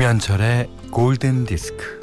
김현철의 0.00 0.70
골든 0.90 1.44
디스크. 1.44 1.99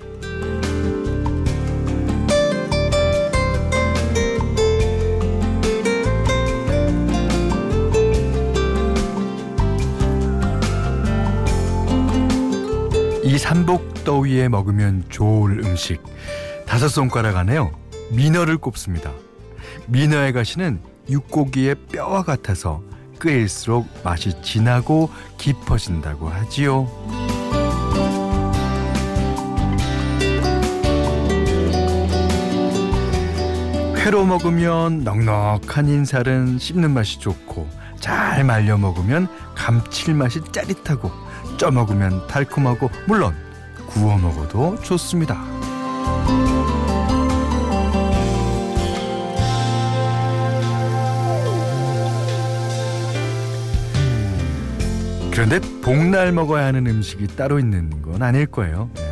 이 13.27 13.37
삼복더위에 13.37 14.47
먹으면 14.47 15.03
좋을 15.09 15.59
음식 15.65 16.01
다섯 16.65 16.87
손가락 16.87 17.35
안에요 17.35 17.77
민어를 18.11 18.57
꼽습니다. 18.57 19.11
민어의 19.87 20.31
가시는 20.31 20.79
육고기의 21.09 21.75
뼈와 21.91 22.23
같아서 22.23 22.81
끓일수록 23.19 23.85
맛이 24.01 24.41
진하고 24.41 25.09
깊어진다고 25.37 26.29
하지요. 26.29 26.87
회로 33.97 34.23
먹으면 34.23 35.03
넉넉한 35.03 35.89
인살은 35.89 36.59
씹는 36.59 36.91
맛이 36.91 37.19
좋고 37.19 37.67
잘 37.99 38.45
말려 38.45 38.77
먹으면 38.77 39.27
감칠맛이 39.53 40.53
짜릿하고 40.53 41.26
쪄 41.57 41.71
먹으면 41.71 42.27
달콤하고 42.27 42.89
물론 43.07 43.33
구워 43.87 44.17
먹어도 44.17 44.79
좋습니다. 44.81 45.43
그런데 55.31 55.59
복날 55.81 56.31
먹어야 56.31 56.65
하는 56.65 56.87
음식이 56.87 57.35
따로 57.35 57.59
있는 57.59 58.01
건 58.01 58.23
아닐 58.23 58.47
거예요. 58.47 58.89
네. 58.95 59.03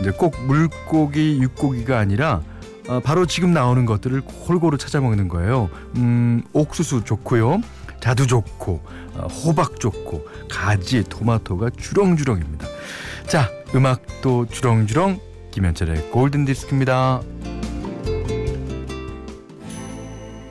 이제 0.00 0.10
꼭 0.10 0.34
물고기, 0.46 1.38
육고기가 1.40 1.98
아니라 1.98 2.40
어, 2.88 2.98
바로 2.98 3.24
지금 3.24 3.52
나오는 3.52 3.86
것들을 3.86 4.20
골고루 4.22 4.78
찾아 4.78 5.00
먹는 5.00 5.28
거예요. 5.28 5.70
음, 5.96 6.42
옥수수 6.52 7.04
좋고요. 7.04 7.60
자두 8.00 8.26
좋고 8.26 8.80
어, 9.14 9.26
호박 9.26 9.78
좋고 9.78 10.26
가지, 10.48 11.04
토마토가 11.04 11.70
주렁주렁입니다. 11.78 12.66
자, 13.26 13.48
음악도 13.74 14.46
주렁주렁 14.46 15.20
김현철의 15.50 16.10
골든 16.10 16.44
디스크입니다. 16.44 17.22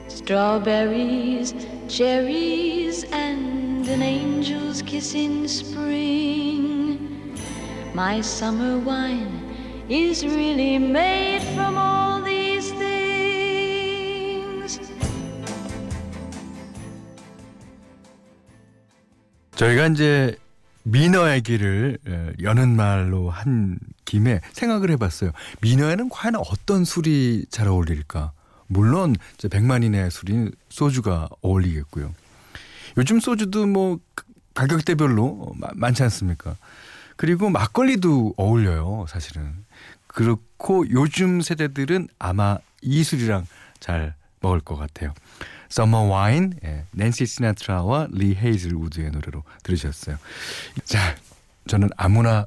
Strawberries, 0.08 1.54
cherries 1.88 3.04
and 3.12 3.88
an 3.90 4.00
angel's 4.00 4.80
kiss 4.82 5.16
in 5.16 5.44
spring. 5.44 6.98
My 7.92 8.20
summer 8.20 8.78
wine 8.78 9.42
is 9.88 10.24
really 10.24 10.78
made 10.78 11.42
from 11.54 11.76
all 11.76 12.22
these 12.22 12.29
저희가 19.60 19.88
이제 19.88 20.38
민어 20.84 21.34
얘기를 21.34 21.98
여는 22.40 22.76
말로 22.76 23.28
한 23.28 23.78
김에 24.06 24.40
생각을 24.54 24.90
해봤어요. 24.92 25.32
민어에는 25.60 26.08
과연 26.08 26.36
어떤 26.36 26.86
술이 26.86 27.44
잘 27.50 27.68
어울릴까? 27.68 28.32
물론 28.68 29.16
백만인의 29.50 30.10
술인 30.10 30.52
소주가 30.70 31.28
어울리겠고요. 31.42 32.14
요즘 32.96 33.20
소주도 33.20 33.66
뭐 33.66 33.98
가격대별로 34.54 35.54
많지 35.74 36.04
않습니까? 36.04 36.56
그리고 37.16 37.50
막걸리도 37.50 38.36
어울려요, 38.38 39.04
사실은. 39.10 39.52
그렇고 40.06 40.88
요즘 40.90 41.42
세대들은 41.42 42.08
아마 42.18 42.56
이 42.80 43.04
술이랑 43.04 43.46
잘 43.78 44.14
먹을 44.40 44.60
것 44.60 44.76
같아요. 44.76 45.12
Summer 45.70 46.02
Wine, 46.08 46.52
예, 46.64 46.84
낸시 46.92 47.24
시나트라와 47.26 48.08
리 48.10 48.34
헤이즐 48.36 48.74
우드의 48.74 49.10
노래로 49.12 49.42
들으셨어요. 49.62 50.16
자, 50.84 51.16
저는 51.68 51.88
아무나 51.96 52.44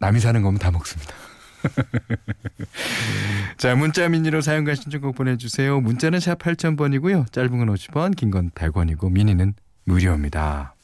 남이 0.00 0.20
사는 0.20 0.40
거면 0.42 0.58
다 0.58 0.70
먹습니다. 0.70 1.14
자, 3.58 3.74
문자 3.74 4.08
미니로 4.08 4.40
사용과 4.40 4.74
신청곡 4.74 5.14
보내주세요. 5.16 5.80
문자는 5.80 6.20
샵 6.20 6.38
8000번이고요. 6.38 7.30
짧은 7.32 7.50
건 7.58 7.74
50원, 7.74 8.16
긴 8.16 8.30
건 8.30 8.50
100원이고 8.50 9.10
미니는 9.10 9.54
무료입니다. 9.84 10.74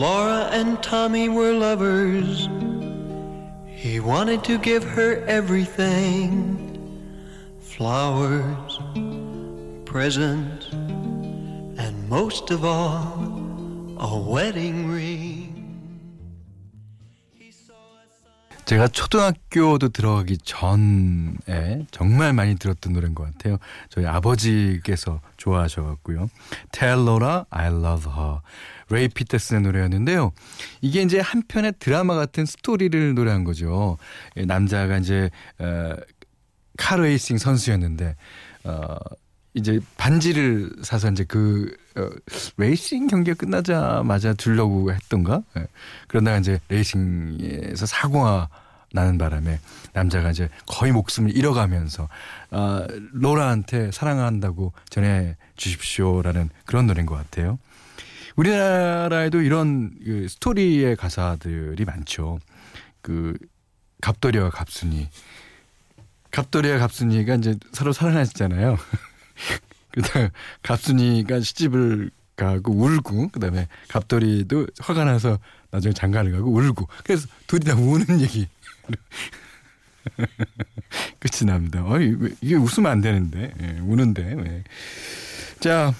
Laura 0.00 0.48
and 0.50 0.82
Tommy 0.82 1.28
were 1.28 1.52
lovers. 1.52 2.48
He 3.66 4.00
wanted 4.00 4.42
to 4.44 4.56
give 4.56 4.82
her 4.82 5.22
everything 5.26 6.32
flowers, 7.58 8.78
presents, 9.84 10.72
and 10.72 12.08
most 12.08 12.50
of 12.50 12.64
all, 12.64 13.12
a 13.98 14.18
wedding 14.18 14.90
ring. 14.90 15.29
제가 18.70 18.86
초등학교도 18.86 19.88
들어가기 19.88 20.38
전에 20.44 21.86
정말 21.90 22.32
많이 22.32 22.54
들었던 22.54 22.92
노래인 22.92 23.16
것 23.16 23.24
같아요. 23.24 23.58
저희 23.88 24.06
아버지께서 24.06 25.20
좋아하셔갖고요. 25.38 26.30
텔로라 26.70 27.46
I 27.50 27.66
Love 27.66 28.12
Her. 28.12 28.38
레이 28.90 29.08
피터슨의 29.08 29.62
노래였는데요. 29.62 30.30
이게 30.82 31.02
이제 31.02 31.18
한편의 31.18 31.74
드라마 31.80 32.14
같은 32.14 32.46
스토리를 32.46 33.14
노래한 33.14 33.42
거죠. 33.42 33.98
남자가 34.36 34.98
이제 34.98 35.30
어, 35.58 35.96
카레이싱 36.78 37.38
선수였는데 37.38 38.14
어 38.62 38.96
이제 39.54 39.80
반지를 39.96 40.70
사서 40.82 41.10
이제 41.10 41.24
그 41.24 41.76
어, 41.96 42.08
레이싱 42.56 43.08
경기가 43.08 43.36
끝나자마자 43.36 44.34
들려고 44.34 44.92
했던가 44.92 45.42
예. 45.56 45.66
그러다가 46.08 46.38
이제 46.38 46.60
레이싱에서 46.68 47.86
사고가 47.86 48.48
나는 48.92 49.18
바람에 49.18 49.60
남자가 49.92 50.30
이제 50.30 50.48
거의 50.66 50.92
목숨을 50.92 51.36
잃어가면서 51.36 52.08
어, 52.50 52.86
로라한테 53.12 53.92
사랑한다고 53.92 54.72
전해 54.88 55.36
주십시오라는 55.56 56.50
그런 56.64 56.86
노래인 56.86 57.06
것 57.06 57.14
같아요. 57.16 57.58
우리나라에도 58.36 59.42
이런 59.42 59.90
그 60.04 60.26
스토리의 60.28 60.96
가사들이 60.96 61.84
많죠. 61.84 62.38
그 63.02 63.36
갑돌이와 64.00 64.50
갑순이 64.50 65.08
갑돌이와 66.30 66.78
갑순이가 66.78 67.34
이제 67.36 67.56
서로 67.72 67.92
사랑하시잖아요. 67.92 68.76
그다음 69.92 70.28
갑순이가 70.62 71.40
시집을 71.40 72.10
가고 72.36 72.72
울고 72.72 73.28
그다음에 73.28 73.68
갑돌이도 73.88 74.68
화가 74.78 75.04
나서 75.04 75.38
나중에 75.70 75.92
장가를 75.92 76.32
가고 76.32 76.50
울고 76.50 76.88
그래서 77.04 77.28
둘이 77.46 77.64
다 77.64 77.74
우는 77.74 78.20
얘기 78.20 78.48
끝이 81.20 81.46
납니다. 81.46 81.84
어, 81.84 82.00
이게 82.00 82.54
웃으면 82.54 82.90
안 82.90 83.00
되는데 83.00 83.52
예, 83.60 83.78
우는데 83.80 84.36
예. 84.38 84.64
자 85.60 85.94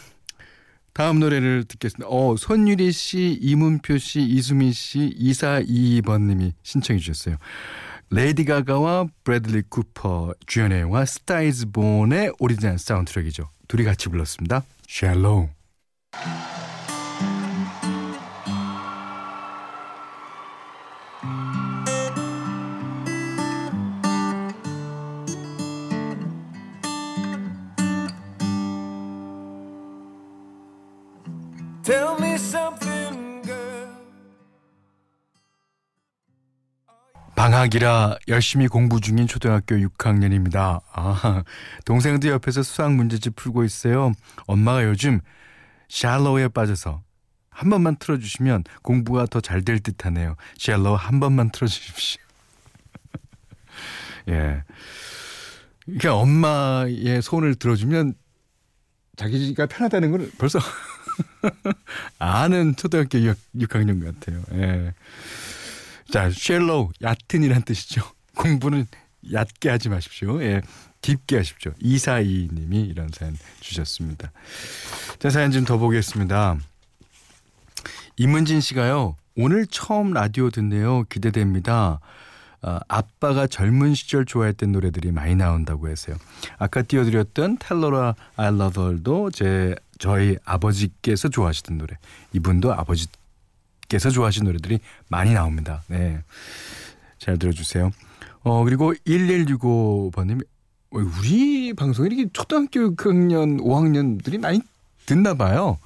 다음 0.92 1.20
노래를 1.20 1.64
듣겠습니다. 1.64 2.08
어, 2.08 2.36
손유리 2.36 2.92
씨, 2.92 3.38
이문표 3.40 3.98
씨, 3.98 4.22
이수미 4.22 4.72
씨, 4.72 5.14
2422번님이 5.18 6.52
신청해 6.62 6.98
주셨어요. 6.98 7.36
레이디 8.12 8.44
가가와 8.44 9.06
브래들리 9.22 9.62
쿠퍼 9.68 10.34
주연의 10.46 10.80
영화 10.80 11.04
Star 11.04 11.48
Is 11.48 11.70
Born의 11.70 12.32
오리지널 12.40 12.76
사운드트랙이죠. 12.78 13.48
둘이 13.68 13.84
같이 13.84 14.08
불렀습니다. 14.08 14.64
Shallow. 14.88 15.48
방학이라 37.40 38.18
열심히 38.28 38.68
공부 38.68 39.00
중인 39.00 39.26
초등학교 39.26 39.74
6학년입니다. 39.74 40.82
아, 40.92 41.42
동생도 41.86 42.28
옆에서 42.28 42.62
수학 42.62 42.92
문제집 42.92 43.34
풀고 43.34 43.64
있어요. 43.64 44.12
엄마가 44.46 44.84
요즘 44.84 45.20
샬로우에 45.88 46.48
빠져서 46.48 47.00
한 47.48 47.70
번만 47.70 47.96
틀어주시면 47.96 48.64
공부가 48.82 49.24
더 49.24 49.40
잘 49.40 49.62
될 49.62 49.80
듯하네요. 49.80 50.36
샬로우 50.58 50.96
한 50.96 51.18
번만 51.18 51.50
틀어주십시오. 51.50 52.20
예. 54.28 54.62
그러니까 55.86 56.16
엄마의 56.16 57.22
손을 57.22 57.54
들어주면 57.54 58.12
자기가 59.16 59.64
편하다는 59.64 60.10
걸 60.10 60.30
벌써 60.36 60.58
아는 62.20 62.76
초등학교 62.76 63.18
6, 63.18 63.38
학년 63.74 64.04
같아요. 64.04 64.42
예. 64.52 64.92
자, 66.12 66.30
Shallow, 66.30 66.90
얕은이란 67.02 67.62
뜻이죠. 67.62 68.02
공부는 68.36 68.86
얕게 69.32 69.68
하지 69.68 69.88
마십시오. 69.88 70.42
예. 70.42 70.60
깊게 71.02 71.38
하십시오. 71.38 71.72
이사이 71.80 72.48
님이 72.52 72.82
이런 72.82 73.08
사연 73.12 73.36
주셨습니다. 73.60 74.32
자, 75.18 75.30
사연 75.30 75.50
좀 75.50 75.64
더 75.64 75.78
보겠습니다. 75.78 76.58
이문진 78.16 78.60
씨가요. 78.60 79.16
오늘 79.36 79.66
처음 79.66 80.12
라디오 80.12 80.50
듣네요. 80.50 81.04
기대됩니다. 81.04 82.00
어, 82.62 82.78
아빠가 82.88 83.46
젊은 83.46 83.94
시절 83.94 84.26
좋아했던 84.26 84.72
노래들이 84.72 85.12
많이 85.12 85.34
나온다고 85.34 85.88
해서요. 85.88 86.16
아까 86.58 86.82
띄워드렸던 86.82 87.56
텔러라 87.58 88.14
아일러덜도 88.36 89.30
제 89.30 89.74
저희 89.98 90.36
아버지께서 90.44 91.28
좋아하시던 91.30 91.78
노래. 91.78 91.96
이분도 92.34 92.74
아버지 92.74 93.06
께서 93.90 94.08
좋아하시는 94.08 94.46
노래들이 94.46 94.78
많이 95.08 95.34
나옵니다. 95.34 95.82
네. 95.88 96.22
잘 97.18 97.38
들어주세요. 97.38 97.90
어, 98.42 98.64
그리고 98.64 98.94
1165번님이 99.06 100.46
우리 100.90 101.74
방송에 101.74 102.06
이렇게 102.06 102.30
초등학교 102.32 102.94
6학년, 102.94 103.60
5학년들이 103.60 104.40
많이 104.40 104.60
듣나 105.04 105.34
봐요. 105.34 105.78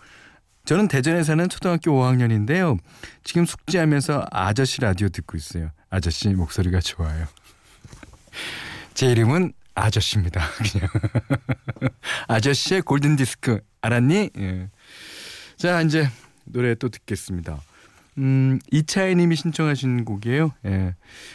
저는 0.67 0.89
대전에 0.89 1.25
사는 1.25 1.49
초등학교 1.49 1.93
5학년인데요. 1.93 2.79
지금 3.25 3.45
숙제하면서 3.45 4.27
아저씨 4.31 4.81
라디오 4.81 5.09
듣고 5.09 5.37
있어요. 5.37 5.71
아저씨 5.91 6.29
목소리가 6.29 6.81
좋아요. 6.81 7.27
제 8.95 9.11
이름은 9.11 9.53
아저씨입니다. 9.75 10.41
그냥 10.71 10.89
아저씨의 12.29 12.83
골든 12.83 13.17
디스크 13.17 13.61
알았니? 13.81 14.31
예. 14.39 14.71
자 15.57 15.81
이제 15.83 16.09
노래 16.45 16.75
또 16.75 16.89
듣겠습니다. 16.89 17.61
음 18.19 18.59
이차이님이 18.71 19.37
신청하신 19.37 20.05
곡이에요. 20.05 20.53
예. 20.67 20.95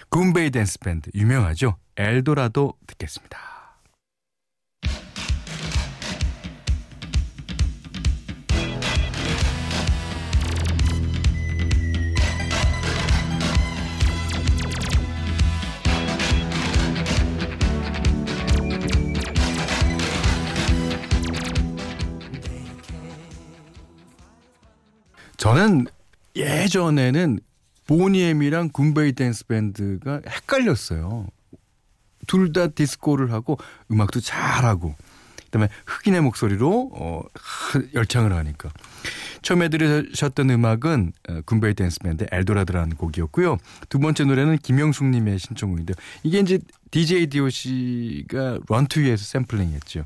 굼베이 0.09 0.51
댄스 0.51 0.79
밴드 0.79 1.09
유명하죠. 1.13 1.75
엘도라도 1.97 2.73
듣겠습니다. 2.87 3.37
저는 25.37 25.85
예전에는 26.39 27.39
보니엠이랑 27.87 28.69
굼베이 28.71 29.13
댄스 29.13 29.45
밴드가 29.47 30.21
헷갈렸어요. 30.27 31.27
둘 32.27 32.53
다 32.53 32.67
디스코를 32.67 33.31
하고 33.31 33.57
음악도 33.89 34.19
잘하고 34.19 34.95
그다음에 35.45 35.67
흑인의 35.87 36.21
목소리로 36.21 36.91
어, 36.93 37.21
열창을 37.95 38.33
하니까 38.33 38.69
처음에 39.41 39.69
들으셨던 39.69 40.49
음악은 40.51 41.13
어, 41.27 41.41
굼베이 41.45 41.73
댄스 41.73 41.99
밴드 42.01 42.27
Eldorado라는 42.31 42.97
곡이었고요. 42.97 43.57
두 43.89 43.97
번째 43.99 44.25
노래는 44.25 44.59
김영숙님의 44.59 45.39
신청곡인데요. 45.39 45.95
이게 46.21 46.39
이제 46.39 46.59
DJ 46.91 47.27
DOC가 47.27 48.59
Run 48.67 48.81
to 48.81 48.91
You에서 48.91 49.23
샘플링했죠. 49.23 50.05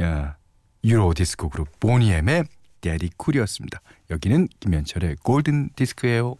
야 0.00 0.36
유로 0.84 1.14
디스코 1.14 1.48
그룹 1.48 1.68
보니엠의 1.80 2.44
데디 2.80 3.10
쿨이었습니다. 3.16 3.80
여기는 4.10 4.48
김현철의 4.60 5.16
골든 5.22 5.70
디스크예요. 5.76 6.36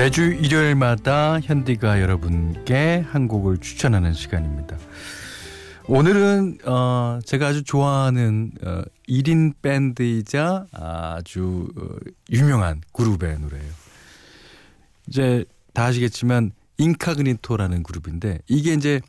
매주 0.00 0.22
일요일마다 0.22 1.40
현디가 1.40 2.00
여러분께 2.00 3.04
한 3.06 3.28
곡을 3.28 3.58
추천하는 3.58 4.14
시간입니다. 4.14 4.78
오늘은 5.90 6.58
어 6.66 7.18
제가 7.24 7.48
아주 7.48 7.64
좋아하는 7.64 8.52
어 8.62 8.82
1인 9.08 9.54
밴드이자 9.60 10.66
아주 10.70 11.68
어, 11.76 11.96
유명한 12.30 12.80
그룹의 12.92 13.40
노래예요. 13.40 13.72
이제 15.08 15.44
다 15.74 15.86
아시겠지만 15.86 16.52
인카그니토라는 16.78 17.82
그룹인데 17.82 18.38
이게 18.46 18.72
이제 18.72 19.00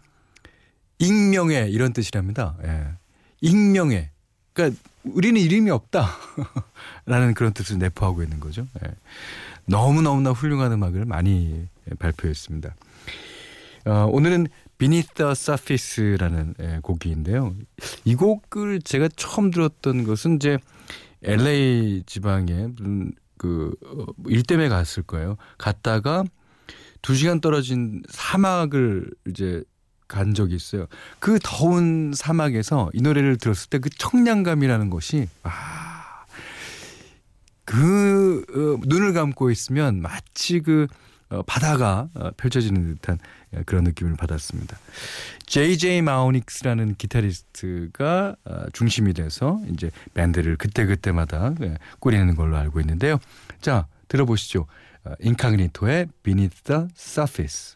익명의 0.98 1.72
이런 1.72 1.94
뜻이랍니다. 1.94 2.58
예. 2.64 2.88
익명의 3.42 4.10
그러니까 4.54 4.82
우리는 5.04 5.40
이름이 5.40 5.70
없다라는 5.70 7.36
그런 7.38 7.54
뜻을 7.54 7.78
내포하고 7.78 8.24
있는 8.24 8.40
거죠. 8.40 8.66
예. 8.84 8.90
너무 9.66 10.02
너무나 10.02 10.32
훌륭한 10.32 10.72
음악을 10.72 11.06
많이 11.06 11.68
발표했습니다. 12.00 12.74
어, 13.86 14.08
오늘은 14.12 14.48
Beneath 14.78 15.14
the 15.16 15.32
Surface라는 15.32 16.56
예, 16.60 16.80
곡인데요. 16.82 17.56
이 18.06 18.16
곡을 18.16 18.82
제가 18.82 19.10
처음 19.16 19.52
들었던 19.52 20.04
것은 20.04 20.36
이제 20.36 20.58
LA 21.24 22.04
지방에 22.06 22.70
그 23.38 23.76
어, 23.86 24.06
일 24.28 24.44
때문에 24.44 24.70
갔을 24.70 25.04
거예요. 25.04 25.38
갔다가 25.58 26.24
두 27.02 27.16
시간 27.16 27.42
떨어진 27.42 28.04
사막을 28.10 29.10
이제 29.28 29.64
간 30.08 30.34
적이 30.34 30.56
있어요. 30.56 30.88
그 31.20 31.40
더운 31.42 32.12
사막에서 32.14 32.90
이 32.94 33.02
노래를 33.02 33.38
들었을 33.38 33.70
때 33.70 33.80
그 33.80 33.90
청량감이라는 33.90 34.90
것이 34.90 35.28
아, 35.44 36.26
그 37.66 38.44
어, 38.50 38.86
눈을 38.86 39.14
감고 39.14 39.50
있으면 39.52 40.02
마치 40.02 40.60
그 40.60 40.84
어, 40.84 41.21
바다가 41.46 42.10
어, 42.14 42.32
펼쳐지는 42.38 42.96
듯한 42.96 43.20
예, 43.56 43.64
그런 43.64 43.84
느낌을 43.84 44.16
받았습니다. 44.16 44.78
JJ 45.46 46.02
마우닉스라는 46.02 46.96
기타리스트가 46.96 48.36
어, 48.46 48.64
중심이 48.74 49.14
돼서 49.14 49.62
이제 49.72 49.92
밴드를 50.14 50.58
그때그때마다 50.58 51.54
예, 51.62 51.78
꾸리는 52.00 52.36
걸로 52.36 52.58
알고 52.58 52.80
있는데요. 52.82 53.20
자, 53.62 53.88
들어보시죠. 54.08 54.68
인카그니토의 55.20 56.08
Beneath 56.22 56.64
the 56.64 56.88
Surface. 56.96 57.76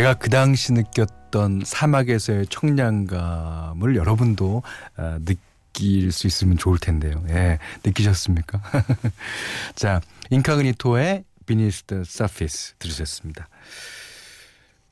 제가 0.00 0.14
그 0.14 0.30
당시 0.30 0.72
느꼈던 0.72 1.64
사막에서의 1.66 2.46
청량감을 2.46 3.96
여러분도 3.96 4.62
아, 4.96 5.18
느낄 5.22 6.10
수 6.10 6.26
있으면 6.26 6.56
좋을 6.56 6.78
텐데요. 6.78 7.22
예, 7.28 7.58
느끼셨습니까? 7.84 8.62
자, 9.76 10.00
인카그니토의 10.30 11.24
Beneath 11.44 11.86
the 11.86 12.04
들으셨습니다. 12.78 13.46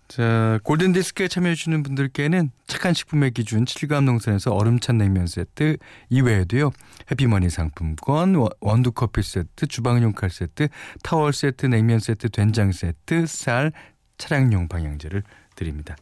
자, 0.09 0.59
골든 0.63 0.93
디스크에 0.93 1.29
참여해 1.29 1.55
주시는 1.55 1.85
분들께는 1.85 2.51
착한 2.67 2.93
식품의 2.93 3.31
기준 3.31 3.65
7감 3.65 4.05
농산에서 4.05 4.53
얼음찬 4.53 4.99
냉면 4.99 5.27
세트 5.27 5.79
이외에도요. 6.11 6.71
해피머니 7.11 7.49
상품권, 7.49 8.35
원두 8.61 8.93
커피 8.93 9.23
세트, 9.23 9.69
주방용 9.69 10.13
칼 10.13 10.29
세트, 10.29 10.69
타월 11.03 11.33
세트, 11.33 11.65
냉면 11.65 11.99
세트, 11.99 12.29
된장 12.29 12.73
세트, 12.73 13.27
쌀, 13.27 13.73
차량용 14.19 14.69
방향제를 14.69 15.23
드립니다. 15.57 15.97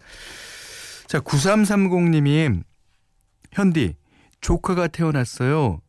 자, 1.07 1.21
9330님이 1.21 2.63
현디 3.53 3.95
조카가 4.41 4.89
태어났어요. 4.89 5.81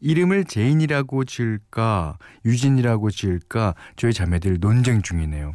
이름을 0.00 0.44
제인이라고 0.44 1.24
지을까 1.24 2.18
유진이라고 2.44 3.10
지을까 3.10 3.74
저희 3.96 4.12
자매들 4.12 4.58
논쟁 4.60 5.02
중이네요. 5.02 5.54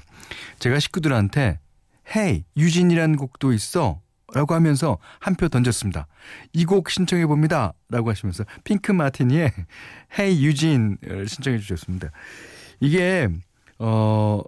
제가 0.60 0.80
식구들한테 0.80 1.60
Hey 2.14 2.44
Eugene이라는 2.58 3.16
곡도 3.16 3.54
있어 3.54 4.02
라고 4.34 4.54
하면서 4.56 4.98
한 5.20 5.36
표 5.36 5.48
던졌습니다. 5.48 6.08
이 6.54 6.66
곡 6.66 6.90
신청해 6.90 7.26
봅니다. 7.28 7.74
라고 7.90 8.10
하시면서 8.10 8.44
핑크 8.66 8.92
마티니의 8.92 9.52
헤이 10.20 10.44
유진을 10.44 11.28
신청해 11.28 11.60
주셨습니다. 11.60 12.10
이게 12.82 13.30
어 13.80 14.42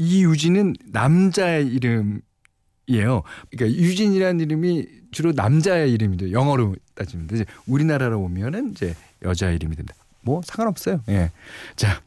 이유진은 0.00 0.76
남자의 0.86 1.66
이름이에요. 1.66 3.22
그러니까 3.50 3.78
유진이라는 3.78 4.40
이름이 4.40 4.86
주로 5.12 5.32
남자의 5.32 5.92
이름이죠. 5.92 6.32
영어로 6.32 6.74
따지면 6.94 7.28
이제 7.32 7.44
우리나라로 7.66 8.18
오면은 8.20 8.70
이제 8.72 8.94
여자 9.22 9.50
이름이 9.50 9.76
된다. 9.76 9.94
뭐 10.22 10.40
상관없어요. 10.42 11.02
예. 11.10 11.30
자, 11.76 12.00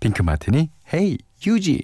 핑크 0.00 0.22
마티니 0.22 0.70
헤이 0.92 1.18
유진. 1.46 1.80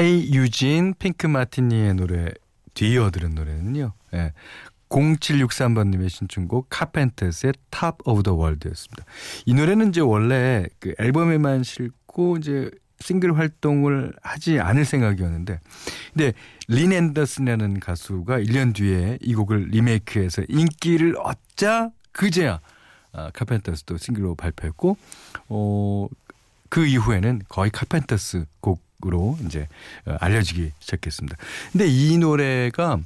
Hey 0.00 0.32
Eugene 0.32 0.94
핑크 0.98 1.26
마티니의 1.26 1.92
노래 1.92 2.30
뒤이어 2.72 3.10
들은 3.10 3.34
노래는요. 3.34 3.92
예. 4.14 4.32
0763번님의 4.88 6.08
신청곡 6.08 6.68
카펜터스의 6.70 7.52
Top 7.68 7.98
of 8.06 8.22
the 8.22 8.32
World였습니다. 8.34 9.04
이 9.44 9.52
노래는 9.52 9.90
이제 9.90 10.00
원래 10.00 10.64
그 10.78 10.94
앨범에만 10.98 11.64
실고 11.64 12.38
이제 12.38 12.70
싱글 12.98 13.36
활동을 13.36 14.14
하지 14.22 14.58
않을 14.58 14.86
생각이었는데 14.86 15.60
근데 16.14 16.32
린 16.66 16.92
앤더슨이라는 16.92 17.80
가수가 17.80 18.40
1년 18.40 18.74
뒤에 18.74 19.18
이 19.20 19.34
곡을 19.34 19.68
리메이크해서 19.68 20.44
인기를 20.48 21.16
얻자 21.18 21.90
그제야 22.12 22.60
아, 23.12 23.30
카펜터스도 23.34 23.98
싱글로 23.98 24.34
발표했고 24.34 24.96
어, 25.50 26.08
그 26.70 26.86
이후에는 26.86 27.42
거의 27.50 27.70
카펜터스 27.70 28.46
곡 28.60 28.89
으로 29.06 29.38
이제 29.46 29.68
어, 30.06 30.16
알려지기 30.20 30.72
시작했습니다. 30.78 31.36
근데 31.72 31.86
이 31.86 32.18
노래가 32.18 32.98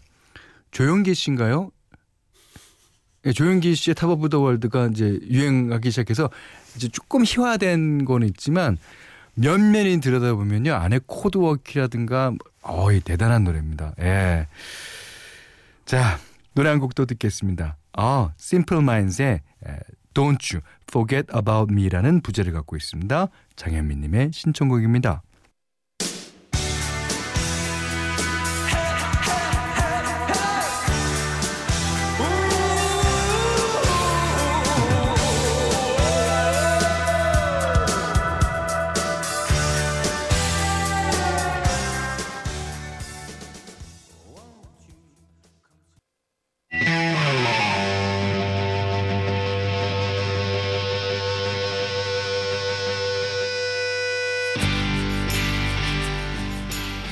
조용기 0.70 1.14
씨인가요? 1.14 1.70
네, 3.22 3.32
조용기 3.32 3.74
씨의 3.74 3.94
Top 3.94 4.10
of 4.10 4.28
the 4.28 4.40
World가 4.40 4.88
이제 4.88 5.18
유행하기 5.30 5.90
시작해서 5.90 6.30
이제 6.76 6.88
조금 6.88 7.24
희화된 7.24 8.04
건 8.04 8.22
있지만 8.24 8.76
면면이 9.34 10.00
들여다보면요 10.00 10.74
안에 10.74 11.00
chord 11.06 11.43
work라든가 11.43 12.32
어이 12.62 13.00
대단한 13.00 13.44
노래입니다. 13.44 13.94
예. 14.00 14.46
자 15.86 16.18
노래 16.54 16.70
한 16.70 16.78
곡도 16.78 17.06
듣겠습니다. 17.06 17.76
아, 17.92 18.32
Simple 18.38 18.82
Minds의 18.82 19.40
Don't 20.14 20.54
You 20.54 20.62
Forget 20.88 21.26
About 21.34 21.72
Me라는 21.72 22.20
부제를 22.20 22.52
갖고 22.52 22.76
있습니다. 22.76 23.28
장현민님의 23.56 24.30
신청곡입니다. 24.32 25.22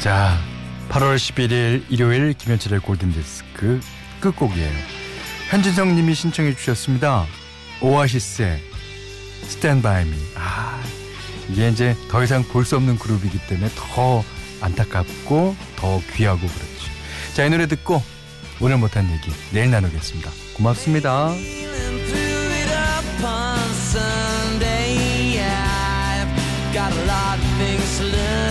자, 0.03 0.37
8월 0.89 1.15
11일 1.15 1.85
일요일 1.89 2.33
김현철의 2.33 2.81
골든디스크 2.81 3.79
끝곡이에요. 4.19 4.69
현진성 5.49 5.95
님이 5.95 6.13
신청해 6.17 6.57
주셨습니다. 6.57 7.25
오아시스의 7.81 8.61
Stand 9.45 9.83
By 9.85 10.03
Me. 10.03 10.19
아, 10.35 10.83
이게 11.49 11.69
이제 11.69 11.95
더 12.11 12.25
이상 12.25 12.43
볼 12.43 12.65
수 12.65 12.75
없는 12.75 12.99
그룹이기 12.99 13.47
때문에 13.47 13.71
더 13.77 14.25
안타깝고 14.61 15.55
더 15.77 16.03
귀하고 16.17 16.41
그렇죠. 16.41 16.91
자, 17.35 17.45
이 17.45 17.51
노래 17.51 17.69
듣고 17.69 18.03
오늘 18.61 18.79
못한 18.79 19.09
얘기 19.09 19.31
내일 19.53 19.71
나누겠습니다. 19.71 20.33
고맙습니다. 20.57 21.33
got 26.73 26.91
a 26.91 27.05
lot 27.05 27.39
of 27.39 27.45
things 27.59 27.99
to 27.99 28.07
learn. 28.07 28.42